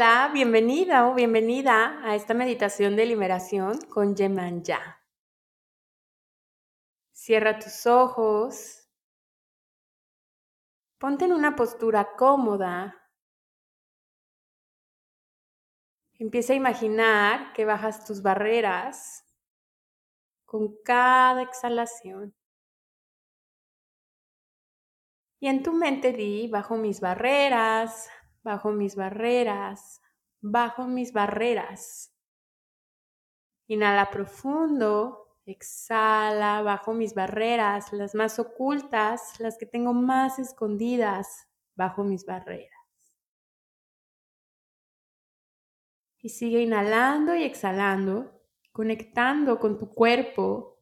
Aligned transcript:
Hola, 0.00 0.30
bienvenida 0.32 1.06
o 1.10 1.14
bienvenida 1.14 2.00
a 2.02 2.14
esta 2.14 2.32
meditación 2.32 2.96
de 2.96 3.04
liberación 3.04 3.78
con 3.82 4.16
Yemanja. 4.16 5.04
Cierra 7.12 7.58
tus 7.58 7.84
ojos. 7.84 8.88
Ponte 10.96 11.26
en 11.26 11.34
una 11.34 11.54
postura 11.54 12.16
cómoda. 12.16 12.96
Empieza 16.14 16.54
a 16.54 16.56
imaginar 16.56 17.52
que 17.52 17.66
bajas 17.66 18.02
tus 18.06 18.22
barreras 18.22 19.22
con 20.46 20.82
cada 20.82 21.42
exhalación. 21.42 22.34
Y 25.40 25.48
en 25.48 25.62
tu 25.62 25.74
mente 25.74 26.14
di, 26.14 26.48
bajo 26.48 26.76
mis 26.76 27.02
barreras, 27.02 28.08
bajo 28.42 28.72
mis 28.72 28.96
barreras, 28.96 30.00
bajo 30.40 30.86
mis 30.86 31.12
barreras. 31.12 32.12
Inhala 33.66 34.10
profundo, 34.10 35.38
exhala 35.46 36.62
bajo 36.62 36.92
mis 36.92 37.14
barreras, 37.14 37.92
las 37.92 38.14
más 38.14 38.38
ocultas, 38.38 39.38
las 39.38 39.58
que 39.58 39.66
tengo 39.66 39.92
más 39.92 40.38
escondidas 40.38 41.48
bajo 41.74 42.04
mis 42.04 42.24
barreras. 42.24 42.70
Y 46.22 46.28
sigue 46.28 46.60
inhalando 46.60 47.34
y 47.34 47.44
exhalando, 47.44 48.42
conectando 48.72 49.58
con 49.58 49.78
tu 49.78 49.94
cuerpo, 49.94 50.79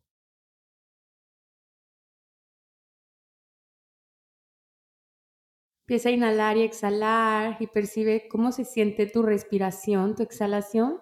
Empieza 5.89 6.11
a 6.11 6.12
inhalar 6.12 6.58
y 6.58 6.64
exhalar 6.64 7.56
y 7.61 7.67
percibe 7.67 8.28
cómo 8.28 8.53
se 8.53 8.67
siente 8.67 9.06
tu 9.06 9.22
respiración, 9.22 10.14
tu 10.14 10.22
exhalación 10.22 11.00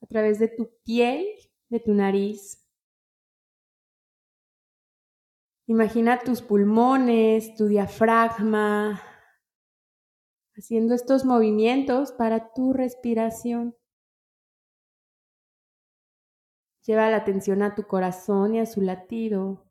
a 0.00 0.06
través 0.06 0.38
de 0.38 0.48
tu 0.48 0.70
piel, 0.82 1.26
de 1.68 1.80
tu 1.80 1.92
nariz. 1.92 2.66
Imagina 5.66 6.20
tus 6.20 6.40
pulmones, 6.40 7.54
tu 7.54 7.66
diafragma, 7.66 9.02
haciendo 10.56 10.94
estos 10.94 11.26
movimientos 11.26 12.10
para 12.12 12.54
tu 12.54 12.72
respiración. 12.72 13.76
Lleva 16.86 17.10
la 17.10 17.16
atención 17.18 17.62
a 17.62 17.74
tu 17.74 17.82
corazón 17.82 18.54
y 18.54 18.60
a 18.60 18.64
su 18.64 18.80
latido. 18.80 19.70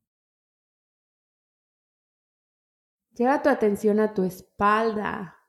Lleva 3.16 3.44
tu 3.44 3.50
atención 3.50 4.00
a 4.00 4.14
tu 4.14 4.24
espalda. 4.24 5.40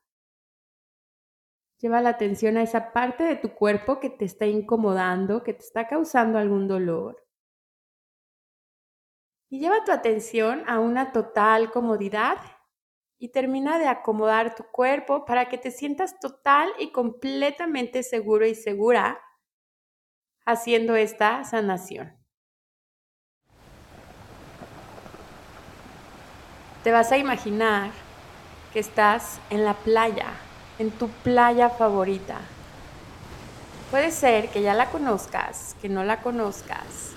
Lleva 1.79 2.03
la 2.03 2.11
atención 2.11 2.57
a 2.57 2.63
esa 2.63 2.93
parte 2.93 3.25
de 3.25 3.37
tu 3.37 3.55
cuerpo 3.55 4.01
que 4.01 4.11
te 4.11 4.27
está 4.27 4.47
incomodando, 4.47 5.43
que 5.43 5.55
te 5.55 5.65
está 5.65 5.89
causando 5.89 6.39
algún 6.39 6.69
dolor. 6.69 7.27
Y 9.49 9.61
lleva 9.61 9.85
tu 9.85 9.93
atención 9.93 10.63
a 10.67 10.79
una 10.79 11.13
total 11.13 11.71
comodidad 11.71 12.39
y 13.19 13.31
termina 13.31 13.79
de 13.79 13.87
acomodar 13.87 14.55
tu 14.55 14.65
cuerpo 14.65 15.25
para 15.25 15.49
que 15.49 15.57
te 15.57 15.71
sientas 15.71 16.19
total 16.21 16.71
y 16.79 16.93
completamente 16.93 18.03
seguro 18.03 18.45
y 18.47 18.55
segura 18.55 19.21
haciendo 20.45 20.97
esta 20.97 21.45
sanación. 21.45 22.24
Te 26.85 26.93
vas 26.93 27.11
a 27.13 27.17
imaginar 27.17 27.91
que 28.75 28.79
estás 28.79 29.39
en 29.49 29.65
la 29.65 29.73
playa, 29.73 30.27
en 30.79 30.91
tu 30.91 31.09
playa 31.09 31.71
favorita. 31.71 32.37
Puede 33.91 34.11
ser 34.11 34.51
que 34.51 34.61
ya 34.61 34.75
la 34.75 34.91
conozcas, 34.91 35.77
que 35.81 35.89
no 35.89 36.05
la 36.05 36.21
conozcas. 36.21 37.15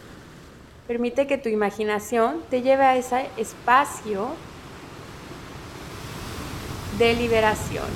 Permite 0.88 1.28
que 1.28 1.38
tu 1.38 1.50
imaginación 1.50 2.44
te 2.50 2.62
lleve 2.62 2.86
a 2.86 2.96
ese 2.96 3.30
espacio 3.36 4.30
de 6.98 7.14
liberación. 7.16 7.88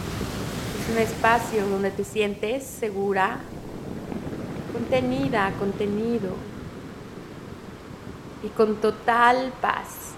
Es 0.81 0.91
un 0.91 0.97
espacio 0.97 1.65
donde 1.67 1.91
te 1.91 2.03
sientes 2.03 2.65
segura, 2.65 3.37
contenida, 4.73 5.53
contenido 5.57 6.35
y 8.43 8.49
con 8.49 8.75
total 8.81 9.53
paz. 9.61 10.15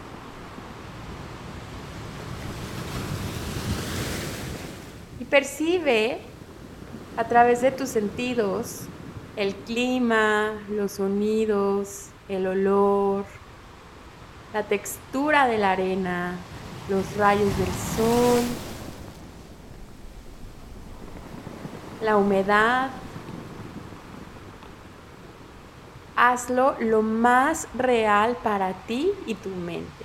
Percibe 5.34 6.20
a 7.18 7.24
través 7.24 7.60
de 7.62 7.72
tus 7.72 7.90
sentidos 7.90 8.82
el 9.36 9.56
clima, 9.56 10.52
los 10.70 10.92
sonidos, 10.92 12.10
el 12.30 12.46
olor, 12.46 13.26
la 14.54 14.62
textura 14.62 15.48
de 15.48 15.58
la 15.58 15.72
arena, 15.72 16.36
los 16.88 17.18
rayos 17.18 17.50
del 17.58 17.74
sol, 17.98 18.42
la 22.04 22.16
humedad. 22.16 22.92
Hazlo 26.16 26.76
lo 26.80 27.02
más 27.02 27.68
real 27.74 28.38
para 28.44 28.74
ti 28.86 29.10
y 29.26 29.34
tu 29.34 29.50
mente. 29.50 30.03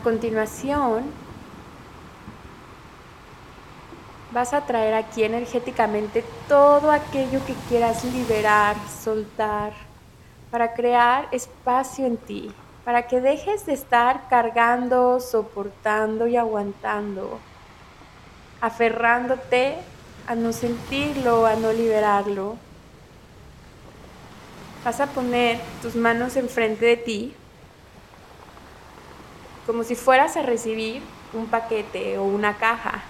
Continuación, 0.00 1.04
vas 4.32 4.52
a 4.52 4.62
traer 4.62 4.94
aquí 4.94 5.24
energéticamente 5.24 6.24
todo 6.48 6.90
aquello 6.90 7.44
que 7.46 7.54
quieras 7.68 8.04
liberar, 8.04 8.76
soltar, 8.88 9.72
para 10.50 10.74
crear 10.74 11.28
espacio 11.32 12.06
en 12.06 12.16
ti, 12.16 12.50
para 12.84 13.06
que 13.06 13.20
dejes 13.20 13.66
de 13.66 13.72
estar 13.72 14.28
cargando, 14.28 15.20
soportando 15.20 16.26
y 16.26 16.36
aguantando, 16.36 17.38
aferrándote 18.60 19.76
a 20.26 20.34
no 20.34 20.52
sentirlo, 20.52 21.46
a 21.46 21.54
no 21.54 21.72
liberarlo. 21.72 22.56
Vas 24.84 25.00
a 25.00 25.06
poner 25.06 25.60
tus 25.82 25.94
manos 25.94 26.36
enfrente 26.36 26.86
de 26.86 26.96
ti 26.96 27.34
como 29.70 29.84
si 29.84 29.94
fueras 29.94 30.36
a 30.36 30.42
recibir 30.42 31.00
un 31.32 31.46
paquete 31.46 32.18
o 32.18 32.24
una 32.24 32.56
caja. 32.56 33.04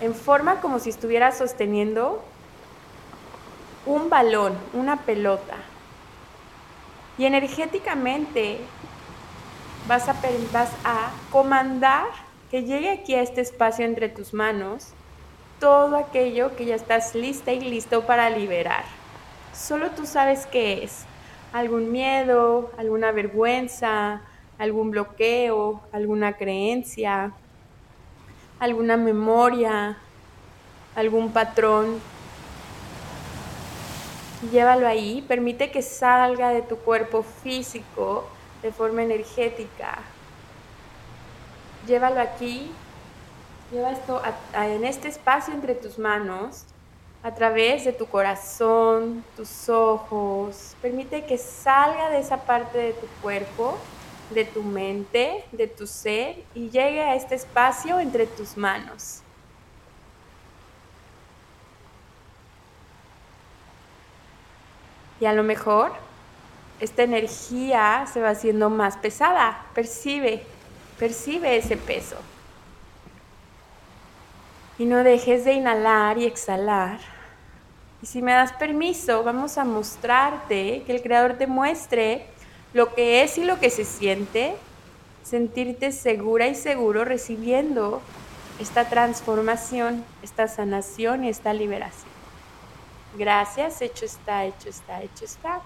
En 0.00 0.12
forma 0.12 0.60
como 0.60 0.80
si 0.80 0.90
estuvieras 0.90 1.38
sosteniendo 1.38 2.20
un 3.86 4.10
balón, 4.10 4.58
una 4.72 5.02
pelota. 5.02 5.54
Y 7.16 7.26
energéticamente 7.26 8.58
vas 9.86 10.08
a, 10.08 10.16
vas 10.52 10.72
a 10.84 11.12
comandar 11.30 12.08
que 12.50 12.64
llegue 12.64 12.90
aquí 12.90 13.14
a 13.14 13.22
este 13.22 13.40
espacio 13.40 13.84
entre 13.84 14.08
tus 14.08 14.34
manos 14.34 14.88
todo 15.60 15.96
aquello 15.96 16.56
que 16.56 16.64
ya 16.64 16.74
estás 16.74 17.14
lista 17.14 17.52
y 17.52 17.60
listo 17.60 18.04
para 18.04 18.28
liberar. 18.30 18.82
Solo 19.54 19.92
tú 19.92 20.06
sabes 20.06 20.46
qué 20.46 20.82
es 20.82 21.06
algún 21.52 21.90
miedo, 21.92 22.70
alguna 22.76 23.12
vergüenza, 23.12 24.22
algún 24.58 24.90
bloqueo, 24.90 25.82
alguna 25.92 26.34
creencia, 26.34 27.32
alguna 28.58 28.96
memoria, 28.96 29.98
algún 30.94 31.32
patrón. 31.32 32.00
Llévalo 34.50 34.86
ahí, 34.86 35.24
permite 35.26 35.70
que 35.70 35.82
salga 35.82 36.50
de 36.50 36.62
tu 36.62 36.76
cuerpo 36.76 37.22
físico 37.22 38.28
de 38.62 38.72
forma 38.72 39.02
energética. 39.02 39.98
llévalo 41.86 42.20
aquí, 42.20 42.72
lleva 43.70 43.92
esto 43.92 44.20
en 44.54 44.84
este 44.84 45.08
espacio 45.08 45.54
entre 45.54 45.74
tus 45.74 45.98
manos, 45.98 46.66
a 47.26 47.34
través 47.34 47.84
de 47.84 47.92
tu 47.92 48.06
corazón, 48.06 49.24
tus 49.34 49.68
ojos. 49.68 50.76
Permite 50.80 51.24
que 51.24 51.36
salga 51.36 52.08
de 52.08 52.20
esa 52.20 52.36
parte 52.36 52.78
de 52.78 52.92
tu 52.92 53.08
cuerpo, 53.20 53.76
de 54.30 54.44
tu 54.44 54.62
mente, 54.62 55.44
de 55.50 55.66
tu 55.66 55.88
ser 55.88 56.44
y 56.54 56.70
llegue 56.70 57.02
a 57.02 57.16
este 57.16 57.34
espacio 57.34 57.98
entre 57.98 58.28
tus 58.28 58.56
manos. 58.56 59.22
Y 65.18 65.24
a 65.24 65.32
lo 65.32 65.42
mejor 65.42 65.90
esta 66.78 67.02
energía 67.02 68.06
se 68.06 68.20
va 68.20 68.30
haciendo 68.30 68.70
más 68.70 68.98
pesada. 68.98 69.66
Percibe, 69.74 70.46
percibe 70.96 71.56
ese 71.56 71.76
peso. 71.76 72.18
Y 74.78 74.84
no 74.84 75.02
dejes 75.02 75.44
de 75.44 75.54
inhalar 75.54 76.18
y 76.18 76.26
exhalar. 76.26 77.15
Si 78.06 78.22
me 78.22 78.30
das 78.30 78.52
permiso, 78.52 79.24
vamos 79.24 79.58
a 79.58 79.64
mostrarte, 79.64 80.84
que 80.86 80.94
el 80.94 81.02
Creador 81.02 81.38
te 81.38 81.48
muestre 81.48 82.24
lo 82.72 82.94
que 82.94 83.24
es 83.24 83.36
y 83.36 83.42
lo 83.42 83.58
que 83.58 83.68
se 83.68 83.84
siente, 83.84 84.54
sentirte 85.24 85.90
segura 85.90 86.46
y 86.46 86.54
seguro 86.54 87.04
recibiendo 87.04 88.00
esta 88.60 88.88
transformación, 88.88 90.04
esta 90.22 90.46
sanación 90.46 91.24
y 91.24 91.30
esta 91.30 91.52
liberación. 91.52 92.08
Gracias, 93.18 93.82
hecho 93.82 94.04
está, 94.04 94.44
hecho 94.44 94.68
está, 94.68 95.02
hecho 95.02 95.24
está. 95.24 95.60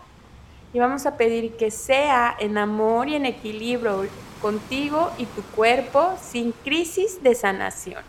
Y 0.73 0.79
vamos 0.79 1.05
a 1.05 1.19
pedir 1.19 1.59
que 1.59 1.71
sea 1.71 2.35
en 2.41 2.57
amor 2.57 3.11
y 3.11 3.17
en 3.17 3.27
equilibrio 3.27 4.07
contigo 4.41 5.11
y 5.19 5.27
tu 5.27 5.43
cuerpo 5.43 6.15
sin 6.19 6.53
crisis 6.53 7.23
de 7.23 7.35
sanación. 7.35 8.03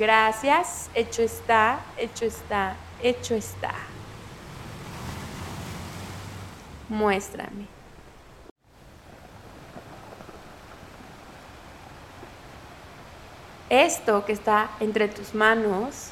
Gracias, 0.00 0.90
hecho 0.94 1.22
está, 1.22 1.80
hecho 1.96 2.24
está, 2.24 2.76
hecho 3.02 3.34
está. 3.34 3.74
Muéstrame. 6.88 7.66
Esto 13.68 14.24
que 14.24 14.32
está 14.32 14.70
entre 14.80 15.08
tus 15.08 15.34
manos 15.34 16.10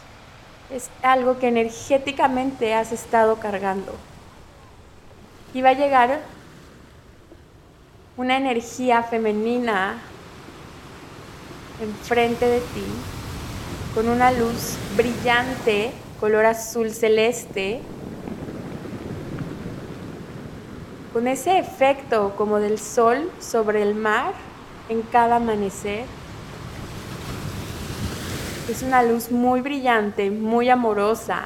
es 0.71 0.91
algo 1.03 1.39
que 1.39 1.49
energéticamente 1.49 2.75
has 2.75 2.93
estado 2.93 3.37
cargando. 3.37 3.95
Y 5.55 5.63
va 5.63 5.71
a 5.71 5.75
llegar 5.75 6.21
una 8.17 8.37
energía 8.37 9.03
femenina 9.03 9.99
enfrente 11.81 12.47
de 12.47 12.61
ti 12.61 12.85
con 13.95 14.09
una 14.09 14.31
luz 14.31 14.77
brillante, 14.97 15.93
color 16.21 16.47
azul 16.47 16.91
celeste, 16.91 17.81
con 21.13 21.27
ese 21.29 21.59
efecto 21.59 22.35
como 22.37 22.59
del 22.59 22.79
sol 22.79 23.31
sobre 23.41 23.83
el 23.83 23.95
mar 23.95 24.35
en 24.89 25.03
cada 25.03 25.37
amanecer. 25.37 26.05
Es 28.69 28.83
una 28.83 29.03
luz 29.03 29.31
muy 29.31 29.61
brillante, 29.61 30.31
muy 30.31 30.69
amorosa. 30.69 31.45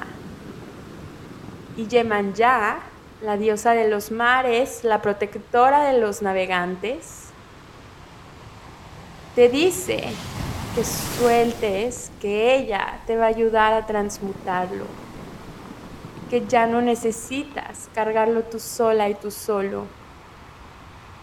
Y 1.77 1.87
Yemanya, 1.87 2.79
la 3.21 3.37
diosa 3.37 3.71
de 3.71 3.87
los 3.87 4.11
mares, 4.11 4.83
la 4.83 5.01
protectora 5.01 5.85
de 5.85 5.99
los 5.99 6.21
navegantes, 6.21 7.27
te 9.35 9.47
dice 9.47 10.03
que 10.75 10.85
sueltes, 10.85 12.11
que 12.21 12.55
ella 12.55 13.01
te 13.05 13.17
va 13.17 13.25
a 13.25 13.27
ayudar 13.27 13.73
a 13.73 13.85
transmutarlo, 13.85 14.85
que 16.29 16.45
ya 16.47 16.65
no 16.65 16.81
necesitas 16.81 17.89
cargarlo 17.93 18.43
tú 18.43 18.57
sola 18.57 19.09
y 19.09 19.15
tú 19.15 19.31
solo, 19.31 19.85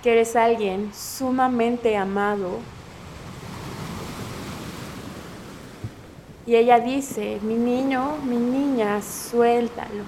que 0.02 0.12
eres 0.12 0.36
alguien 0.36 0.92
sumamente 0.94 1.96
amado. 1.96 2.58
Y 6.46 6.56
ella 6.56 6.78
dice, 6.78 7.38
mi 7.42 7.54
niño, 7.54 8.18
mi 8.24 8.36
niña, 8.36 9.00
suéltalo. 9.02 10.04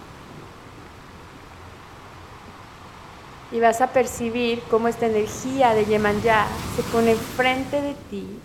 Y 3.52 3.58
vas 3.58 3.80
a 3.80 3.88
percibir 3.88 4.62
cómo 4.70 4.88
esta 4.88 5.06
energía 5.06 5.74
de 5.74 5.84
Yemanya 5.86 6.46
se 6.76 6.82
pone 6.84 7.12
enfrente 7.12 7.80
de 7.80 7.94
ti 8.10 8.40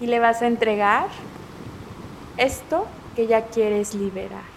y 0.00 0.06
le 0.06 0.18
vas 0.18 0.42
a 0.42 0.46
entregar 0.46 1.08
esto 2.36 2.86
que 3.14 3.26
ya 3.26 3.46
quieres 3.46 3.94
liberar. 3.94 4.56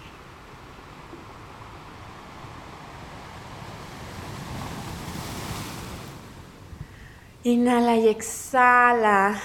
Inhala 7.42 7.96
y 7.96 8.08
exhala 8.08 9.40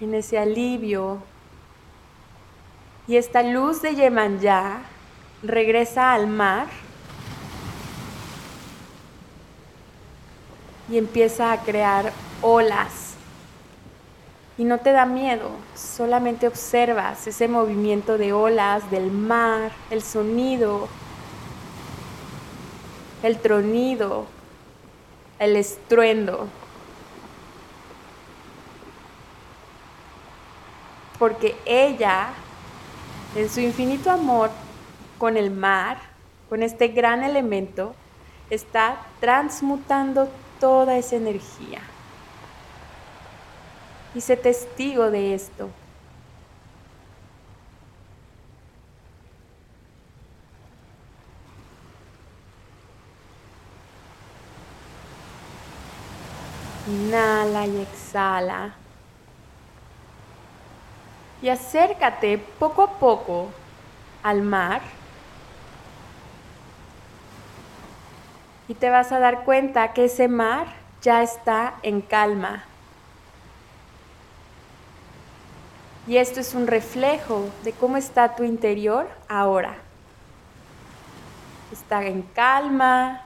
en 0.00 0.14
ese 0.14 0.38
alivio. 0.38 1.22
Y 3.06 3.16
esta 3.16 3.42
luz 3.42 3.80
de 3.80 3.94
Yemanya 3.94 4.82
regresa 5.42 6.12
al 6.12 6.26
mar 6.26 6.66
y 10.90 10.98
empieza 10.98 11.52
a 11.52 11.62
crear 11.62 12.12
olas 12.42 13.13
y 14.56 14.64
no 14.64 14.78
te 14.78 14.92
da 14.92 15.04
miedo, 15.04 15.50
solamente 15.74 16.46
observas 16.46 17.26
ese 17.26 17.48
movimiento 17.48 18.18
de 18.18 18.32
olas, 18.32 18.88
del 18.90 19.10
mar, 19.10 19.72
el 19.90 20.00
sonido, 20.00 20.88
el 23.24 23.38
tronido, 23.38 24.26
el 25.40 25.56
estruendo. 25.56 26.46
Porque 31.18 31.56
ella, 31.64 32.28
en 33.34 33.50
su 33.50 33.60
infinito 33.60 34.10
amor 34.10 34.50
con 35.18 35.36
el 35.36 35.50
mar, 35.50 35.98
con 36.48 36.62
este 36.62 36.88
gran 36.88 37.24
elemento, 37.24 37.94
está 38.50 38.98
transmutando 39.20 40.28
toda 40.60 40.96
esa 40.96 41.16
energía 41.16 41.80
y 44.14 44.20
sé 44.20 44.36
testigo 44.36 45.10
de 45.10 45.34
esto. 45.34 45.70
Inhala 56.86 57.66
y 57.66 57.80
exhala. 57.80 58.74
Y 61.40 61.48
acércate 61.48 62.38
poco 62.38 62.82
a 62.82 62.90
poco 62.98 63.48
al 64.22 64.42
mar. 64.42 64.82
Y 68.68 68.74
te 68.74 68.88
vas 68.90 69.12
a 69.12 69.18
dar 69.18 69.44
cuenta 69.44 69.92
que 69.92 70.04
ese 70.04 70.28
mar 70.28 70.66
ya 71.02 71.22
está 71.22 71.74
en 71.82 72.00
calma. 72.00 72.64
Y 76.06 76.18
esto 76.18 76.40
es 76.40 76.54
un 76.54 76.66
reflejo 76.66 77.48
de 77.62 77.72
cómo 77.72 77.96
está 77.96 78.36
tu 78.36 78.44
interior 78.44 79.08
ahora. 79.26 79.74
Está 81.72 82.04
en 82.04 82.22
calma, 82.22 83.22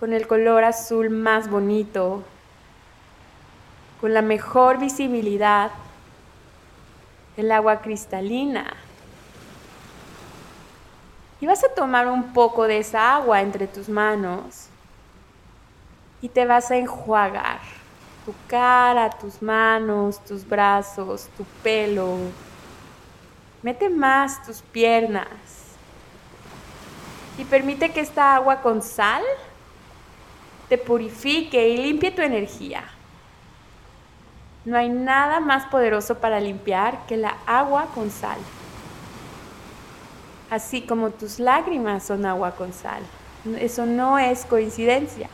con 0.00 0.14
el 0.14 0.26
color 0.26 0.64
azul 0.64 1.10
más 1.10 1.50
bonito, 1.50 2.24
con 4.00 4.14
la 4.14 4.22
mejor 4.22 4.78
visibilidad, 4.78 5.70
el 7.36 7.52
agua 7.52 7.82
cristalina. 7.82 8.74
Y 11.40 11.46
vas 11.46 11.62
a 11.62 11.74
tomar 11.74 12.08
un 12.08 12.32
poco 12.32 12.66
de 12.66 12.78
esa 12.78 13.16
agua 13.16 13.42
entre 13.42 13.66
tus 13.66 13.88
manos 13.88 14.68
y 16.22 16.28
te 16.28 16.46
vas 16.46 16.70
a 16.70 16.76
enjuagar 16.76 17.60
tu 18.24 18.34
cara, 18.46 19.10
tus 19.10 19.42
manos, 19.42 20.24
tus 20.24 20.46
brazos, 20.46 21.28
tu 21.36 21.44
pelo. 21.62 22.18
Mete 23.62 23.88
más 23.88 24.44
tus 24.44 24.62
piernas. 24.62 25.26
Y 27.38 27.44
permite 27.44 27.90
que 27.90 28.00
esta 28.00 28.36
agua 28.36 28.60
con 28.60 28.82
sal 28.82 29.22
te 30.68 30.78
purifique 30.78 31.68
y 31.68 31.76
limpie 31.76 32.10
tu 32.10 32.22
energía. 32.22 32.84
No 34.64 34.76
hay 34.76 34.88
nada 34.88 35.40
más 35.40 35.66
poderoso 35.66 36.18
para 36.18 36.38
limpiar 36.38 37.06
que 37.06 37.16
la 37.16 37.36
agua 37.46 37.88
con 37.94 38.10
sal. 38.10 38.38
Así 40.50 40.82
como 40.82 41.10
tus 41.10 41.40
lágrimas 41.40 42.04
son 42.04 42.26
agua 42.26 42.52
con 42.52 42.72
sal. 42.72 43.02
Eso 43.58 43.86
no 43.86 44.18
es 44.18 44.44
coincidencia. 44.44 45.28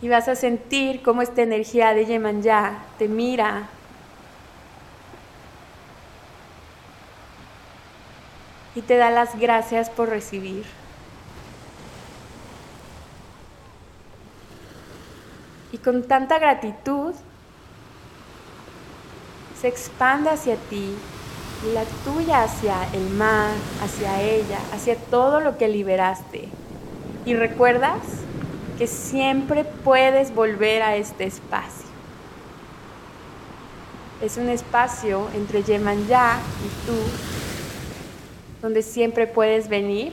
Y 0.00 0.08
vas 0.08 0.28
a 0.28 0.36
sentir 0.36 1.02
cómo 1.02 1.22
esta 1.22 1.42
energía 1.42 1.92
de 1.94 2.06
Yemanyá 2.06 2.84
te 2.98 3.08
mira. 3.08 3.68
Y 8.74 8.82
te 8.82 8.96
da 8.96 9.10
las 9.10 9.38
gracias 9.38 9.90
por 9.90 10.08
recibir. 10.08 10.64
Y 15.72 15.78
con 15.78 16.06
tanta 16.06 16.38
gratitud 16.38 17.14
se 19.60 19.68
expande 19.68 20.30
hacia 20.30 20.56
ti 20.56 20.94
y 21.66 21.72
la 21.72 21.82
tuya 22.04 22.44
hacia 22.44 22.76
el 22.92 23.10
mar, 23.10 23.50
hacia 23.82 24.22
ella, 24.22 24.58
hacia 24.72 24.96
todo 24.96 25.40
lo 25.40 25.58
que 25.58 25.68
liberaste. 25.68 26.48
Y 27.24 27.34
recuerdas 27.34 28.00
que 28.78 28.86
siempre 28.86 29.64
puedes 29.64 30.32
volver 30.32 30.82
a 30.82 30.94
este 30.94 31.24
espacio. 31.24 31.88
Es 34.22 34.36
un 34.36 34.48
espacio 34.48 35.28
entre 35.34 35.64
Yemanya 35.64 36.38
y 36.64 36.86
tú, 36.86 36.96
donde 38.62 38.82
siempre 38.82 39.26
puedes 39.26 39.68
venir 39.68 40.12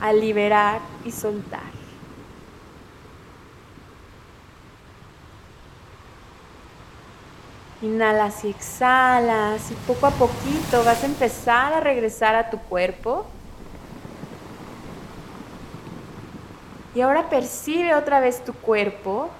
a 0.00 0.14
liberar 0.14 0.80
y 1.04 1.12
soltar. 1.12 1.60
Inhalas 7.82 8.44
y 8.44 8.50
exhalas 8.50 9.70
y 9.70 9.74
poco 9.86 10.06
a 10.06 10.10
poquito 10.10 10.84
vas 10.84 11.02
a 11.02 11.06
empezar 11.06 11.72
a 11.72 11.80
regresar 11.80 12.34
a 12.34 12.50
tu 12.50 12.58
cuerpo. 12.58 13.26
Y 16.94 17.02
ahora 17.02 17.28
percibe 17.28 17.94
otra 17.94 18.18
vez 18.18 18.44
tu 18.44 18.52
cuerpo, 18.52 19.30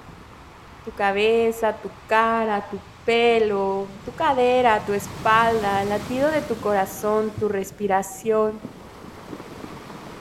tu 0.85 0.91
cabeza, 0.91 1.73
tu 1.73 1.89
cara, 2.07 2.61
tu 2.69 2.79
pelo, 3.05 3.87
tu 4.05 4.13
cadera, 4.13 4.79
tu 4.85 4.93
espalda, 4.93 5.81
el 5.81 5.89
latido 5.89 6.31
de 6.31 6.41
tu 6.41 6.55
corazón, 6.57 7.29
tu 7.39 7.49
respiración. 7.49 8.53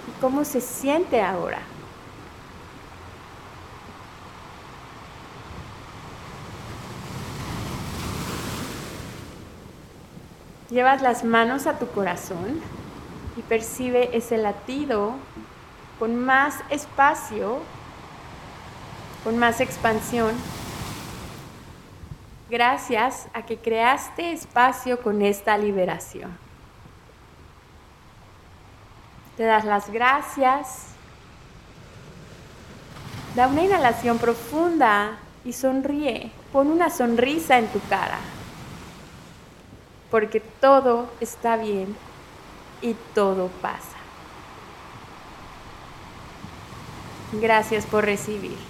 ¿Y 0.09 0.21
cómo 0.21 0.45
se 0.45 0.61
siente 0.61 1.23
ahora? 1.23 1.61
Llevas 10.69 11.03
las 11.03 11.25
manos 11.25 11.67
a 11.67 11.79
tu 11.79 11.87
corazón 11.89 12.61
y 13.37 13.43
percibe 13.43 14.17
ese 14.17 14.37
latido 14.37 15.15
con 16.00 16.16
más 16.16 16.57
espacio, 16.71 17.59
con 19.23 19.38
más 19.38 19.61
expansión, 19.61 20.35
gracias 22.49 23.28
a 23.33 23.42
que 23.42 23.59
creaste 23.59 24.33
espacio 24.33 25.00
con 25.00 25.23
esta 25.23 25.57
liberación. 25.57 26.37
Te 29.37 29.45
das 29.45 29.64
las 29.64 29.90
gracias. 29.90 30.87
Da 33.37 33.47
una 33.47 33.62
inhalación 33.62 34.19
profunda 34.19 35.19
y 35.45 35.52
sonríe. 35.52 36.33
Pon 36.52 36.66
una 36.66 36.90
sonrisa 36.90 37.59
en 37.59 37.69
tu 37.69 37.80
cara 37.88 38.19
porque 40.11 40.40
todo 40.40 41.09
está 41.21 41.57
bien 41.57 41.97
y 42.83 42.95
todo 43.14 43.49
pasa. 43.62 43.89
Gracias 47.33 47.87
por 47.87 48.05
recibir. 48.05 48.70